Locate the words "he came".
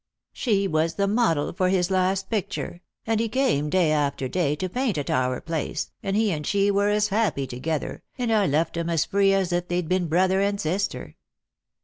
3.19-3.69